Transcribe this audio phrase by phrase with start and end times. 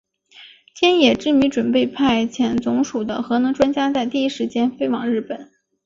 [0.73, 5.51] 天野之弥准备派遣总署的核能专家在第一时间飞往日本。